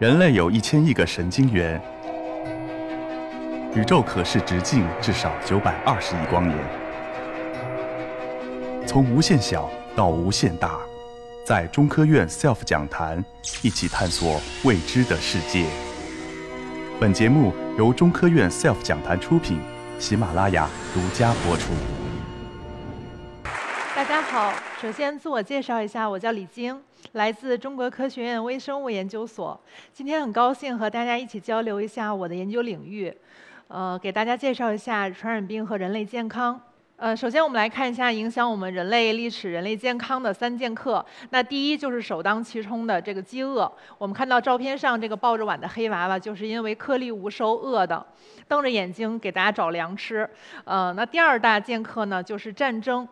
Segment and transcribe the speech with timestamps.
[0.00, 1.78] 人类有一千亿个神经元，
[3.74, 6.58] 宇宙可视直径至少九百二十亿光年。
[8.86, 10.78] 从无限小到无限大，
[11.44, 13.22] 在中科院 SELF 讲坛
[13.60, 15.66] 一起探索未知的世界。
[16.98, 19.60] 本节目由中科院 SELF 讲坛出品，
[19.98, 21.74] 喜马拉雅独家播出。
[23.94, 26.80] 大家好，首先自我介绍一下，我叫李晶。
[27.12, 29.60] 来自中国科学院微生物研究所，
[29.92, 33.12] 今天很高兴和大家一起交流一下我的研究领域，
[33.66, 36.60] 呃，给大家介绍一下传染病和人类健康。
[36.94, 41.04] 呃，首先我们来看一下影响我们人类历史、人类健康的三剑客。
[41.30, 43.70] 那第一就是首当其冲的这个饥饿。
[43.98, 48.06] 我们看到照片上这个抱着碗的黑娃娃，就是因为颗粒无收饿的，
[48.46, 50.28] 瞪着眼睛给大家找粮吃。
[50.64, 53.08] 呃，那第二大剑客呢，就是战争。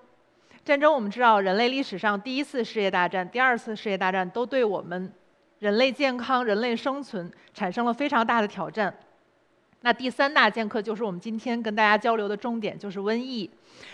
[0.64, 5.12] 战争，我们知道，人类历史上第一次世界大战、第二次世界大战都对我们
[5.58, 8.94] 人类健康、人类生存产生了非常大的挑战。
[9.80, 13.48] 那第三大剑客就是我们今天跟大家交流的重点，就是瘟疫。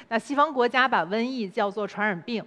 [0.09, 2.45] 那西方国家把瘟疫叫做传染病。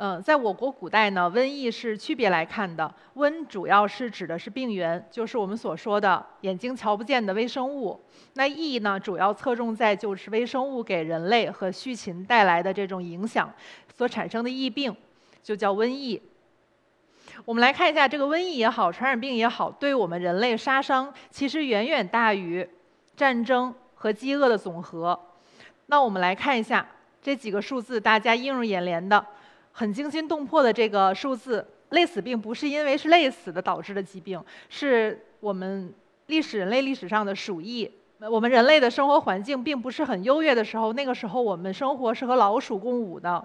[0.00, 2.88] 嗯，在我国古代呢，瘟疫是区别来看的。
[3.16, 8.00] 瘟主要是指的是病原，就是我们所说的眼睛瞧不见的微生物。
[8.34, 13.52] 那疫呢，主要侧重在就是微生物给人类和畜禽带来的这种影响
[13.92, 14.94] 所产生的疫病，
[15.42, 16.22] 就叫瘟疫。
[17.44, 22.64] 我们来看一下，这个瘟疫也好，传染病也好，对我们人类杀伤其实远远大于
[23.16, 25.18] 战争和饥饿的总和。
[25.86, 26.86] 那我们来看一下
[27.20, 29.26] 这几个数字，大家映入眼帘的。
[29.78, 35.94] 很惊心动魄的这个数字，累死病不是因为是累死的导致的疾病，是我们
[36.26, 37.88] 历史人类历史上的鼠疫。
[38.28, 43.40] 我们人类的生活环境并不是很优越的时候，那个时候我们生活是和老鼠共舞的，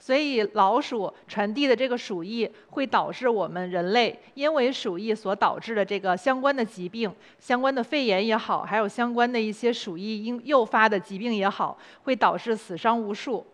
[0.00, 13.46] 所以老鼠传递的这个鼠疫会导致我们人类因为鼠疫所导致的这个相关的疾病，相关的肺炎也好，还有相关的一些鼠疫应诱发的疾病也好，会导致死伤无数。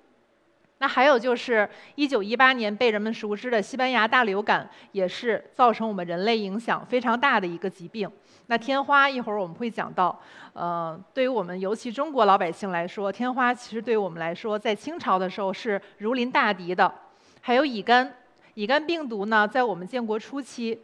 [0.82, 8.10] 那还有就是一九一八年被人们熟知的西班牙大流感，也是造成我们人类影响非常大的一个疾病。
[8.46, 10.20] 那天花一会儿我们会讲到，
[10.54, 16.92] 呃，对于我们尤其中国老百姓来说，天花其实对于我们来说，在清朝的时候是如临大敌的。
[17.40, 18.12] 还有乙肝，
[18.54, 20.82] 乙肝病毒呢，在我们建国初期，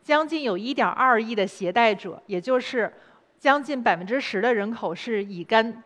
[0.00, 2.92] 将近有一点二亿的携带者，也就是
[3.36, 5.82] 将近百分之十的人口是乙肝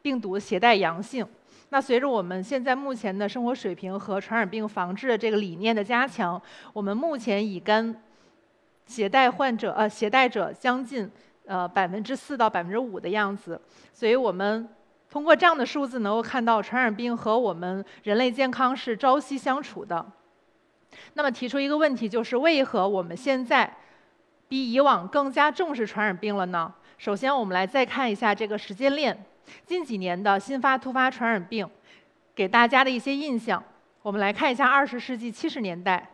[0.00, 1.26] 病毒携带阳性。
[1.70, 6.40] 那随着我们现在目前的生活水平和传染病防治的这个理念的加强，
[6.72, 7.94] 我们目前乙肝
[8.86, 11.10] 携带患者呃携带者将近
[11.44, 13.60] 呃百分之四到百分之五的样子，
[13.92, 14.68] 所以我们
[15.10, 20.06] 通过这样的数字能够看到传染病和我们人类健康是朝夕相处的。
[21.14, 23.76] 那么提出一个问题，就是为何我们现在
[24.48, 26.72] 比以往更加重视传染病了呢？
[26.96, 29.26] 首先，我们来再看一下这个时间链。
[29.64, 31.68] 近几年的新发突发传染病，
[32.34, 33.62] 给大家的一些印象，
[34.02, 36.10] 我们来看一下二十世纪七十年代，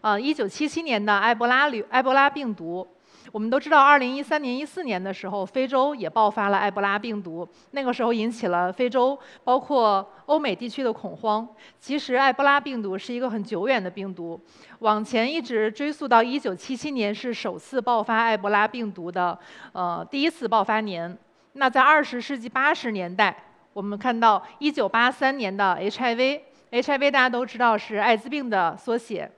[0.00, 2.86] 呃，一九七七年的埃博拉流埃博拉病毒，
[3.32, 11.48] 我们都知道，二零一三年一四年的时候，非洲也爆发了埃博拉病毒，那个时候引起了非洲包括欧美地区的恐慌。
[11.80, 14.38] 其实埃博拉病毒是一个很久远的病毒，
[14.80, 19.38] 往前一直追溯到一九七七年是首次爆发埃博拉病毒的
[19.72, 21.16] 呃第一次爆发年。
[21.56, 23.34] 那在二十世纪八十年代，
[23.72, 29.30] 我们看到一九八三年的 HIV，HIV 大家都知道是艾滋病的缩写。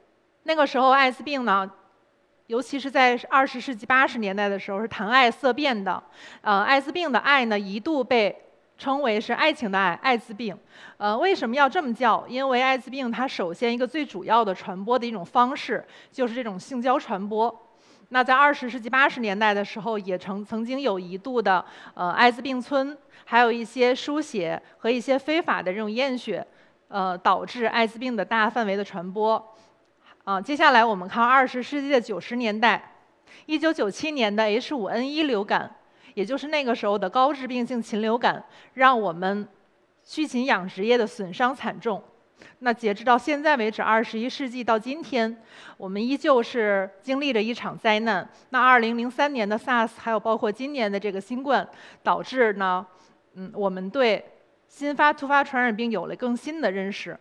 [0.45, 1.71] 那个时候艾滋病呢，
[2.47, 6.03] 尤其是在二十世纪八十年代的时候是谈爱色变的。
[6.41, 8.35] 呃，艾滋病的爱呢一度被
[8.79, 10.57] 称为是爱情的爱，艾滋病。
[10.97, 12.27] 呃，为什么要这么叫？
[12.29, 17.66] 因为艾滋病它首先一个最主要的传播的一种方式就是这种性交传播。
[18.11, 26.47] 那在二十世纪八十年代的时候，也曾曾经有一度的呃艾滋病村，还有一些输血和一些非法的这种验血，
[26.89, 29.55] 呃导致艾滋病的大范围的传播。
[30.23, 32.95] 啊，接下来我们看二十世纪的九十年代，
[33.47, 35.75] 一九九七年的 H5N1 流感，
[36.15, 38.45] 也就是那个时候的高致病性禽流感，
[38.75, 39.49] 让我们
[40.05, 42.03] 畜禽养殖业的损伤惨重。
[42.61, 45.37] 那截止到现在为止，二十一世纪到今天，
[45.77, 48.29] 我们依旧是经历着一场灾难。
[48.51, 51.67] 那二零零三年的 SARS，还有包括今年的这个新冠，
[52.03, 52.87] 导致呢，
[53.35, 54.25] 嗯，我们对
[54.69, 57.19] 新发突发传染病有了更新的认识。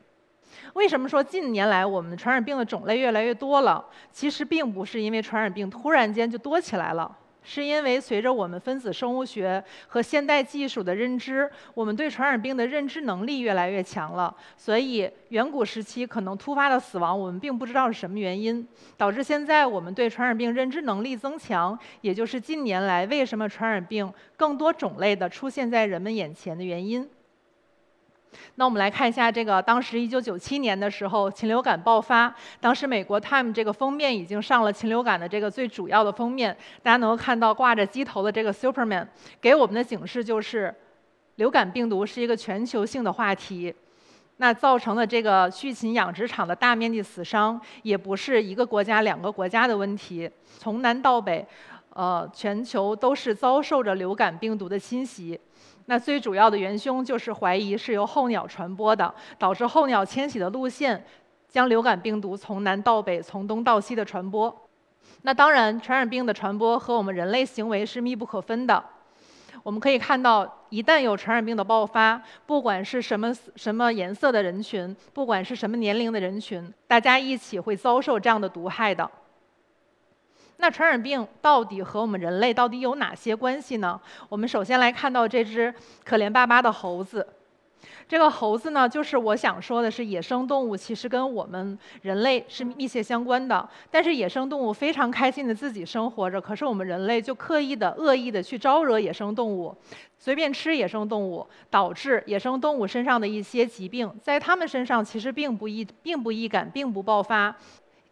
[0.73, 3.83] 为什么说近年来我们传染病的种类越来越多了？
[4.11, 14.35] 其实并不是因为传染病突然间就多起来了，是因为随着我们分子生物学和现代技术的认知，我们对传染病的认知能力越来越强了。
[14.57, 27.07] 所以，远古时期可能突发的死亡，我们并不知道是什么原因，导致现在我们对传染病认知能力增强，也就是近年来为什么传染病更多种类的出现在人们眼前的原因。
[28.55, 39.07] 那我们来看一下这个，当时一九九七年的时候，禽流感爆发，当时美国《Time》这个封面已经上了禽流感的这个最主要的封面，大家能够看到挂着鸡头的这个 Superman，
[39.41, 40.73] 给我们的警示就是，
[41.35, 43.73] 流感病毒是一个全球性的话题，
[44.37, 51.45] 那造成的这个畜禽养殖场的大面积死伤，也不是一个国家、两个国家的问题，从南到北，
[51.93, 55.39] 呃，全球都是遭受着流感病毒的侵袭。
[55.85, 61.05] 那最主要的元凶就是怀疑是由候鸟传播的，导致候鸟迁徙的路线
[61.47, 64.53] 将流感病毒从南到北、从东到西的传播。
[65.21, 68.83] 那当然，传染病的传播和我们人类行为是密不可分的。
[69.63, 79.09] 我们可以看到，一旦有传染病的爆发，不管是什么什么颜色的人群，不管是什么年龄的人群，大家一起会遭受这样的毒害的。
[80.57, 83.99] 那传染病到底和我们人类到底有哪些关系呢？
[84.29, 85.73] 我们首先来看到这只
[86.03, 87.27] 可怜巴巴的猴子。
[88.07, 93.67] 这个猴子呢，就是我想说的是，野生动物其实跟我们人类是密切相关的。
[93.89, 99.75] 但是野生动物非常开心的自己生活着，可是我们人类就刻意的、恶意的去招惹野生动物，
[100.19, 107.55] 随便吃野生动物，导致野生动物身上的一些疾病，在它们身上其实并不易、并不易感、并不爆发。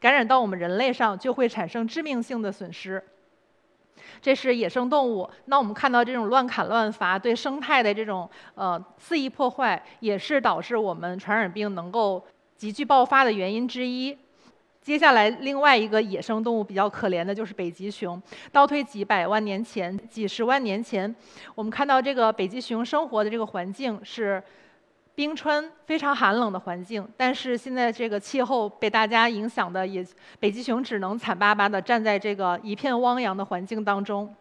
[0.04, 3.02] 感染到我们人类上，就会产生致命性的损失。
[4.22, 5.30] 这是野生动物。
[5.46, 12.22] 那我们看到这种乱砍乱伐，对生态的这种呃肆意破坏，也是导致我们传染病能够
[12.58, 14.18] 急剧爆发的原因之一。
[14.82, 18.22] 接下来，另外一个野生动物比较可怜的就是北极熊。
[18.52, 21.16] 倒退几百万年前、几十万年前，
[21.56, 24.44] 我们看到这个北极熊生活的这个环境是。
[25.16, 30.06] 冰川非常寒冷的环境，但是现在这个气候被大家影响的，也
[30.40, 34.34] 北极熊只能惨巴巴的站在这个一片汪洋的环境当中，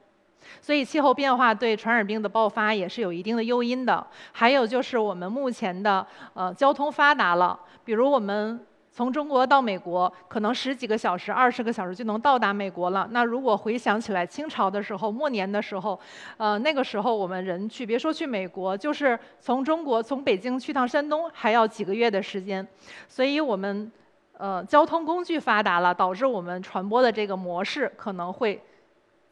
[0.61, 4.07] 所以气候变化对传染病的爆发也是有一定的诱因的。
[4.33, 8.59] 还有就是我们目前的呃交通发达了，比如我们。
[8.95, 13.09] 从中国到美国，可能十几个小时、二十个小时就能到达美国了。
[13.11, 15.99] 那如果回想起来，清朝的时候、末年的时候，
[16.37, 22.67] 呃，那个时候我们人去，别说去美国，就是从中国从北京去趟山东，还要几个月的时间。
[23.09, 23.91] 所以，我们
[24.37, 28.63] 呃交通工具发达了，导致我们传播的这个模式可能会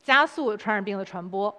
[0.03, 1.55] 加速传染病的传播。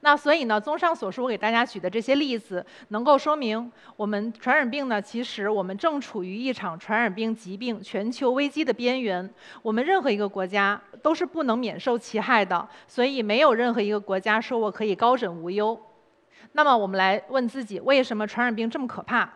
[0.00, 9.28] 那所以呢，综上所述，我给大家举的这些例子，能够说明我们传染病呢，其实我们正处于一场传染病疾病全球危机的边缘。
[9.62, 15.80] 我们任何一个国家都是不能免受其害的，所以没有任何一个国家说我可以高枕无忧。
[16.52, 19.32] 那么我们来问自己，为什么传染病这么可怕？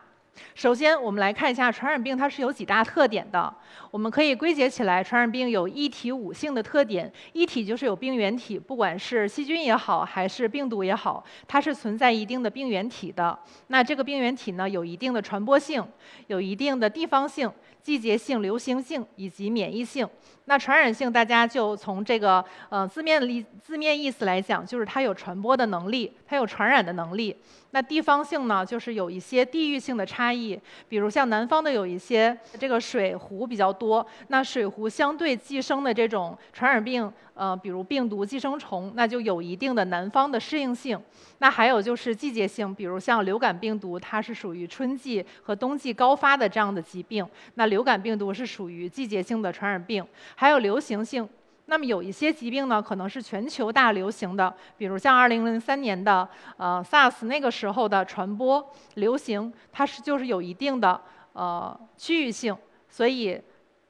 [0.54, 3.52] 首先，我们来看一下传染病，它是有几大特点的。
[3.90, 7.10] 我们可以归结起来，传染病有一体五性的特点。
[7.32, 13.38] 一体就是有病原体，不管是细菌也好，还是病毒也好，它是存在一定的病原体的。
[13.68, 15.84] 那这个病原体呢，有一定的传播性，
[16.26, 17.50] 有一定的地方性。
[17.80, 20.06] 季节性、流行性以及免疫性。
[20.44, 27.34] 那传染性，大家就从这个呃字面意字面意思来讲，就是它有传播的能力，它有传染的能力。
[27.70, 37.12] 那地方性呢，就是有一些地域性的差异，比如像南方的有一些这个水湖比较多，那水湖相对寄生的这种传染病。
[37.34, 41.00] 呃，比如病毒、寄生虫，那就有一定的南方的适应性。
[41.38, 47.24] 那还有就是季节性，比如像流感病毒，它是属于春季和冬季高发的这样的疾病。
[47.54, 50.04] 那流感病毒是属于季节性的传染病。
[50.34, 51.28] 还有流行性，
[51.70, 61.00] 那么有一些疾病呢，可能是全球大流行的，比如像2003年的呃 SARS 那个时候的传播流行，它是就是有一定的
[61.34, 62.56] 呃区域性，
[62.88, 63.40] 所以。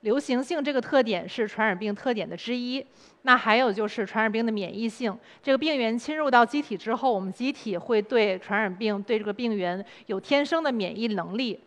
[0.03, 2.87] 流行性这个特点是传染病特点的之一。
[3.23, 11.59] 那还有就是传染病的免疫性，这个病原侵入到机体之后，我们机体会对传染病对这个病原有天生的免疫能力。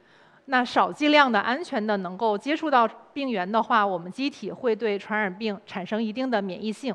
[0.52, 6.94] 那少剂量的安全的能够接触到病原的话，我们机体会对传染病产生一定的免疫性。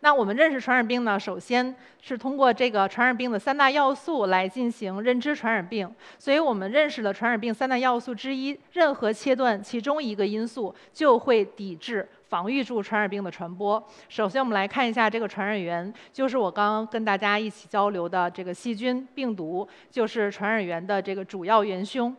[0.00, 5.88] 那我们认识传染病呢，首先是通过这个传染病的三大要素来进行认知传染病。
[6.18, 13.86] 所以我们认识了传染病三大要素之一，任何切断其中一个因素，就会抵制、防御住传染病的传播。
[14.08, 22.16] 首先，我们来看一下这个传染源，就是我刚刚跟大家一起交流的这个细菌、病毒，就是传染源的这个主要元凶。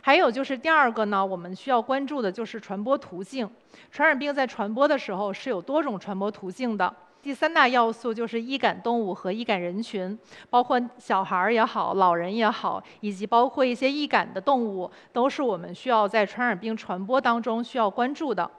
[0.00, 3.46] 还有就是第二个呢，我们需要关注的就是传播途径。
[3.90, 6.90] 传染病在传播的时候是有多种传播途径的。
[7.20, 18.50] 第三大要素就是易感动物和易感人群，包括小孩儿也好，老人也好，以及包括一些易感的动物，都是我们需要在传染病传播当中需要关注的。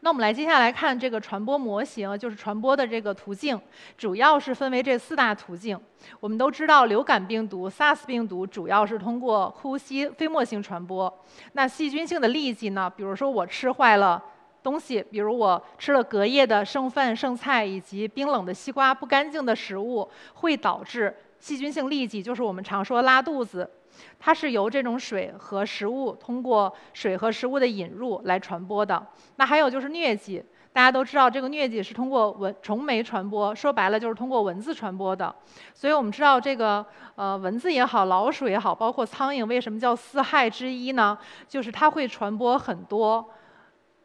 [0.00, 3.58] 那我们来接下来看这个传播模型，就是传播的这个途径，
[3.96, 5.78] 主要是分为这四大途径。
[6.20, 11.12] 我们都知道，流感病毒 SARS 病毒主要是通过呼吸飞沫性传播。
[11.52, 12.90] 那细菌性的痢疾呢？
[12.94, 14.22] 比如说我吃坏了
[14.62, 23.70] 东西，比如我吃了隔夜的剩饭剩菜以及冰冷的西瓜，不干净的食物，会导致细菌性痢疾，就是我们常说拉肚子。
[24.18, 29.06] 它是由这种水和食物通过水和食物的引入来传播的。
[29.36, 35.34] 那还有就是疟疾，大家都知道这个疟疾是通过蚊虫媒传播，说白了就是通过蚊子传播的。
[35.72, 36.84] 所以我们知道这个
[37.14, 41.16] 呃蚊子也好，老鼠也好，包括苍蝇，为什么叫四害之一呢？
[41.48, 43.24] 就是它会传播很多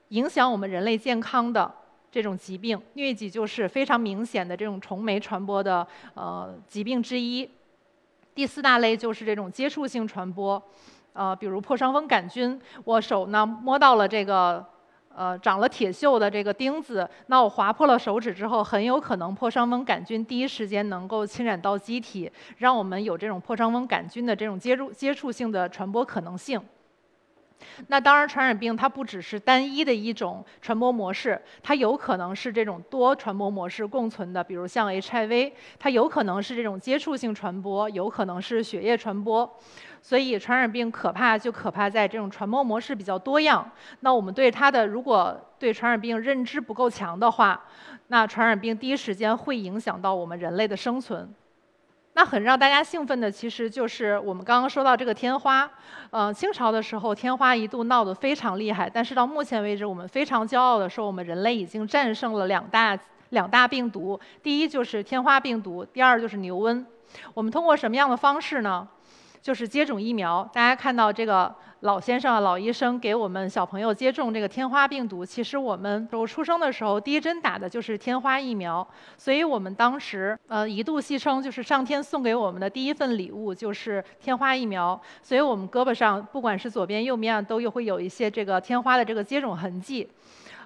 [0.10, 1.72] 影响我们人类健康的
[2.12, 2.80] 这种疾病。
[2.96, 7.50] 疟疾就是非常明显的这种虫媒传播的呃疾病之一。
[8.40, 10.64] 第四大类就是这种接触性传播，
[11.12, 14.66] 呃，比如破伤风杆菌，我手呢摸到了这个，
[15.14, 26.62] 呃，长了铁锈的这个钉子，那我划破了手指之后，很有可能破伤风杆菌第一时间能够侵染到机体，让我们有这种破伤风杆菌的这种接触接触性的传播可能性。
[27.88, 34.44] 那当然，传染病它不只是单一的一种传播模式，它有可能是这种多传播模式共存的。
[34.44, 39.50] 比如像 HIV，它有可能是这种接触性传播，有可能是血液传播。
[40.02, 43.70] 所以传染病可怕就可怕在这种传播模式比较多样。
[44.00, 47.62] 那我们对它的如果对传染病认知不够强的话，
[48.08, 51.34] 那传染病第一时间会影响到我们人类的生存。
[52.20, 55.72] 那很让大家兴奋的，其实就是我们刚刚说到这个天花。
[56.10, 58.90] 嗯，清朝的时候，天花一度闹得非常厉害。
[58.90, 63.00] 但是到目前为止，我们非常骄傲的说，我们人类已经战胜了两大
[63.30, 64.20] 两大病毒。
[64.44, 66.86] 第一就是天花病毒，第二就是牛瘟。
[67.34, 68.86] 我们通过什么样的方式呢？
[69.42, 70.44] 就是接种疫苗。
[70.52, 71.56] 大家看到这个。
[71.82, 75.26] 老先生、老医生给我们小朋友接种这个天花病毒。
[75.26, 85.00] 其实我们我出生的时候，第一针打的就是天花疫苗，所以我们当时呃一度戏称，就是上天送给我们的第一份礼物就是天花疫苗。
[85.24, 90.06] 所以我们胳膊上不管是左边、右边都又会有一些这个天花的这个接种痕迹。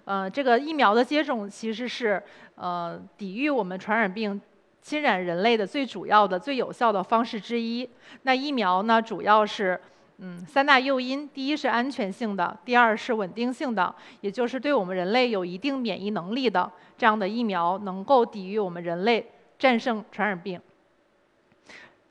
[0.05, 2.21] 呃，这个疫苗的接种其实是
[2.55, 4.41] 呃抵御我们传染病
[4.81, 7.87] 侵染人类的最主要的、最有效的方式之一。
[8.23, 9.79] 那疫苗呢，主要是。
[10.19, 20.61] 嗯，三大诱因，第一是安全性的，第二是稳定性的，也就是对我们人类有一定免疫能力的这样的疫苗，能够抵御我们人类战胜传染病。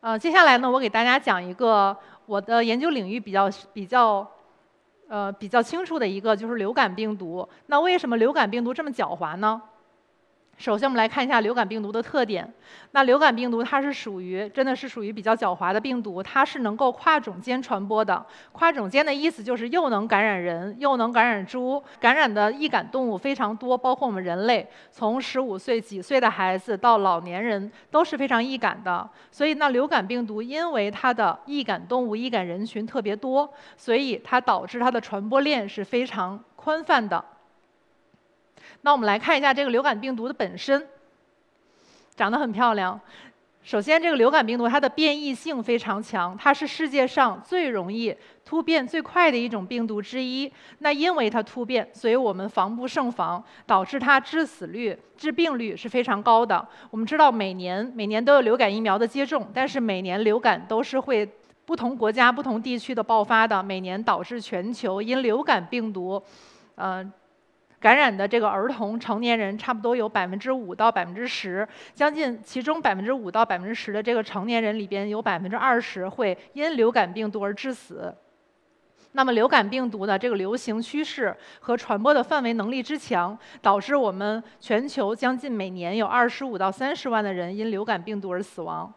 [0.01, 4.29] 呃，接下来呢，我给大家讲一个我的研究领域比较比较
[5.09, 7.49] 呃比较清楚的一个，就是流感病毒。
[7.67, 9.63] 那为什么流感病毒这么狡猾呢？
[10.63, 12.49] 首先，我们来看一下流感病毒的特点。
[12.93, 18.25] 那流感病毒它是属于，真的是属于比较狡猾的病毒，它是能够跨种间传播的。
[18.53, 29.11] 跨种间的意思就是又能感染人，又能感染猪，感染的易感动物非常多，包括我们人类，从十五岁几岁的孩子到老年人都是非常易感的。
[29.33, 37.25] 所以，那流感病毒因为它的易感动物、易感人群特别多，所以它导致它的传播链是非常宽泛的。
[38.83, 40.87] 那我们来看一下这个流感病毒的本身，
[42.15, 43.01] 长得很漂亮。
[43.63, 48.13] 首先，这个流感病毒它的变异性非常强，它是世界上最容易
[48.45, 50.53] 突变最快的一种病毒之一。
[50.81, 56.67] 那因为它突变，所以我们防不胜防，导致它致死率、致病率是非常高的。
[56.91, 61.25] 我们知道每年每年都有流感疫苗的接种，但是每年流感都是会
[61.65, 66.21] 不同国家、不同地区的爆发的，每年导致全球因流感病毒，
[66.75, 67.09] 呃。
[67.83, 78.15] 感染的这个儿童、成年人差不多有百分之五到百分之十，将近其中百分之五到百分之十的这个成年人里边，有百分之二十会因流感病毒而致死。
[79.15, 88.95] 那么，流感病毒的这个流行趋势和传播的范围能力之强，导致我们全球将近每年有二十五到三十万的人因流感病毒而死亡。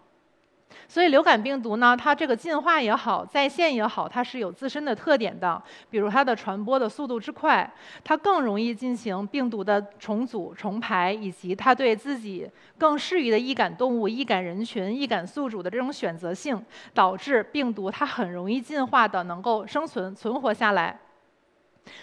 [0.88, 5.62] 所以流感病毒呢，它这个进化也好，在线也好，它是有自身的特点的。
[5.90, 7.70] 比如它的传播的速度之快，
[8.04, 21.00] 它更容易进行病毒的重组、重排，以及它对自己更适宜的易感动物、易感人群、易感宿主的这种选择性，导致病毒它很容易进化的能够生存、存活下来。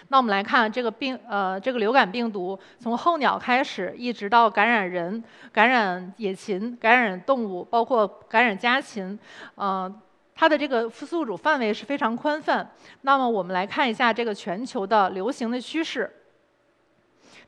[0.08, 5.22] 那我们来看这个病，呃，这个流感病毒从候鸟开始，一直到感染人、
[5.52, 9.18] 感染野禽、感染动物，包括感染家禽，
[9.54, 9.92] 呃，
[10.34, 12.70] 它的这个宿主范围是非常宽泛。
[13.02, 16.10] 那么我们来看一下这个全球的流行的趋势。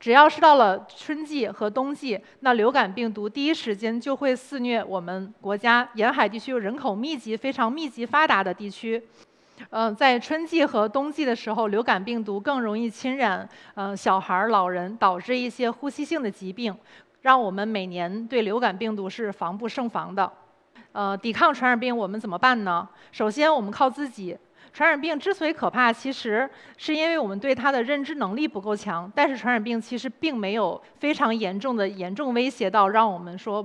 [0.01, 9.03] 只要是到了春季和冬季，那流感病毒第一时间就会肆虐我们国家沿海地区人口密集、非常密集发达的地区。
[9.77, 16.73] 嗯，在春季和冬季的时候，流感病毒更容易侵染嗯小孩儿、老人，导致一些呼吸性的疾病，
[17.23, 20.31] 让我们每年对流感病毒是防不胜防的。
[20.93, 22.89] 呃，抵抗传染病我们怎么办呢？
[23.11, 24.39] 首先，我们靠自己。
[24.73, 29.11] 传染病之所以可怕，其实是因为我们对它的认知能力不够强。
[29.13, 33.61] 但是，传染病其实并没有非常严重的严重威胁到让我们说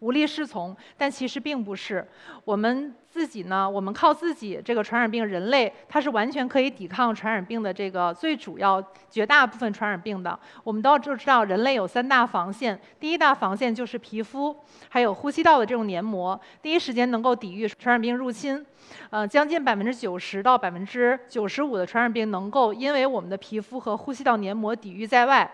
[0.00, 0.76] 无力适从。
[0.96, 2.06] 但其实并不是，
[2.44, 2.94] 我们。
[3.10, 3.68] 自己呢？
[3.68, 4.60] 我们靠自己。
[4.62, 7.72] 这个传染病，人类它是完全可以抵抗传染病的。
[7.72, 12.78] 这个最主要、绝大部分传染病的，我们都就知道，人类有三大防线。
[13.00, 14.54] 第一大防线就是皮肤，
[14.90, 18.64] 还有呼吸道的这种黏膜，第一时间能够抵御传染病入侵。
[19.10, 25.50] 呃，将近百分之九十到百分之九十五的传染病能够因为我们的皮肤和呼吸道黏膜抵御在外。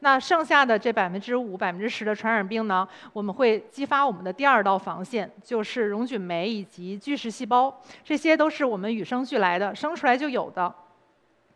[0.00, 2.86] 那剩下的这百分之五、百分之十的传染病呢？
[3.12, 10.72] 我们会激发我们的第二道防线，就是溶菌酶以及巨噬细胞，这些都是我们与生俱来的，生出来就有的。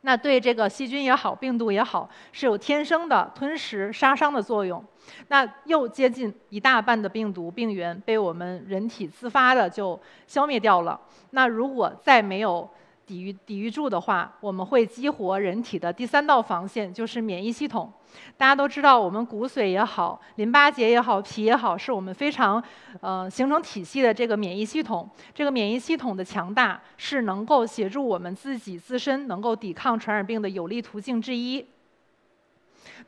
[0.03, 4.83] 那对这个细菌也好，病毒也好，是有天生的吞食、杀伤的作用。
[5.27, 10.99] 那又接近一大半的病毒病原被我们人体自发的就消灭掉了。
[11.31, 12.69] 那如果再没有，
[13.09, 17.91] 抵御抵御住的话，我们会激活人体的第三道防线，就是免疫系统。
[18.37, 22.63] 大家都知道，我们骨髓也好，淋巴结也好，脾也好，是我们非常
[23.01, 25.09] 呃形成体系的这个免疫系统。
[25.35, 31.65] 这个免疫系统的强大，是能够协助我们自己自身能够抵抗传染病的有力途径之一。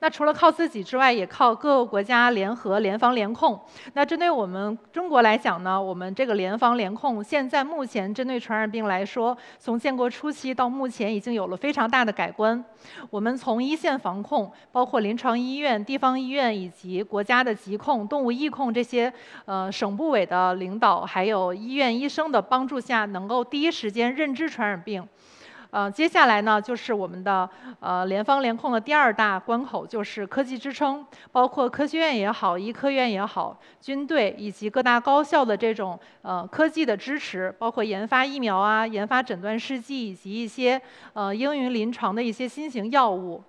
[0.01, 3.61] 那除了靠自己之外，也靠各个国家联合联防联控。
[3.95, 12.65] 那针对我们中国来讲呢，我们这个联防联控，现在目前针对传染病来说，从建国初期到目前已经有了非常大的改观。
[13.11, 19.13] 我们从一线防控，包括临床医院、地方医院以及国家的疾控、动物疫控这些，
[19.45, 25.07] 呃，省部委的领导还有医院医生的帮助下，能够第一时间认知传染病。
[25.71, 27.49] 呃，接下来呢，就是我们的
[27.79, 40.81] 呃联防联控的第二大关口，就是科技支撑，包括科学院也好，医科院也好，军队以及各大高校的这种呃科技的支持，包括研发疫苗啊，研发诊断试剂以及一些
[41.13, 43.41] 呃应用临床的一些新型药物，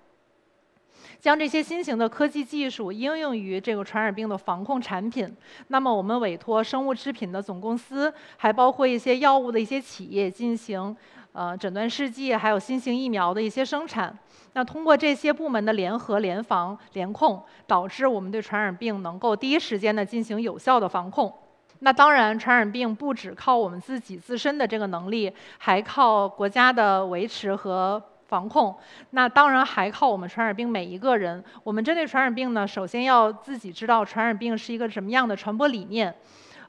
[1.18, 5.28] 将这些新型的科技技术应用于这个传染病的防控产品。
[5.66, 10.96] 那么，我们委托生物制品的总公司，还包括一些药物的一些企业进行。
[11.32, 14.16] 呃，诊断试剂还有新型疫苗的一些生产，
[14.52, 21.32] 那通过这些部门的联合联防联控，导致我们对传染病能够第一时间的进行有效的防控。
[21.78, 28.76] 那当然，传染病不只靠我们自己自身的这个能力，还靠国家的维持和防控。
[29.10, 31.42] 那当然还靠我们传染病每一个人。
[31.64, 36.14] 我们针对传染病呢，首先要自己知道传染病是一个什么样的传播理念。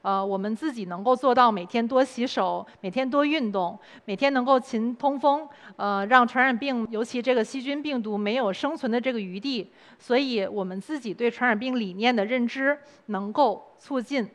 [0.04, 9.72] 呃，我们自己能够做到每天多洗手，每天多运动，每天能够勤通风，呃，让传染病，尤其这个细菌病毒没有生存的这个余地。
[9.98, 14.28] 所以，我们自己对传染病理念的认知，能够促进，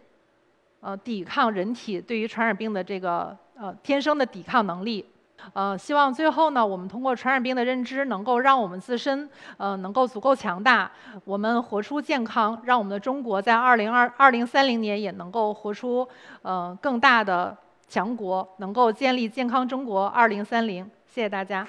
[0.80, 5.06] 呃，抵抗人体对于传染病的这个呃天生的抵抗能力。
[5.54, 10.92] 呃，希望最后呢，我们通过传染病的认知，能够让我们自身，呃，能够足够强大，
[11.26, 16.08] 我们活出健康，让我们的中国在二零二二零三零年也能够活出，
[16.42, 20.90] 呃，更大的强国，能够建立健康中国二零三零。
[21.08, 21.66] 谢谢大家。